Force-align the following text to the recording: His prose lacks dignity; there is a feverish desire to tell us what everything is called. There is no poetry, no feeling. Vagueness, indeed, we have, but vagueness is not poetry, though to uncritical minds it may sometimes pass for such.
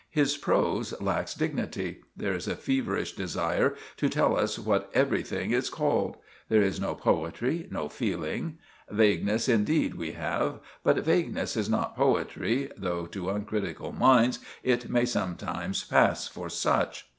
His 0.09 0.35
prose 0.35 0.99
lacks 0.99 1.35
dignity; 1.35 2.01
there 2.17 2.33
is 2.33 2.47
a 2.47 2.55
feverish 2.55 3.13
desire 3.13 3.75
to 3.97 4.09
tell 4.09 4.35
us 4.35 4.57
what 4.57 4.89
everything 4.95 5.51
is 5.51 5.69
called. 5.69 6.17
There 6.49 6.63
is 6.63 6.81
no 6.81 6.95
poetry, 6.95 7.67
no 7.69 7.87
feeling. 7.87 8.57
Vagueness, 8.89 9.47
indeed, 9.47 9.93
we 9.93 10.13
have, 10.13 10.57
but 10.83 10.97
vagueness 11.05 11.55
is 11.55 11.69
not 11.69 11.95
poetry, 11.95 12.71
though 12.75 13.05
to 13.05 13.29
uncritical 13.29 13.91
minds 13.91 14.39
it 14.63 14.89
may 14.89 15.05
sometimes 15.05 15.83
pass 15.83 16.27
for 16.27 16.49
such. 16.49 17.05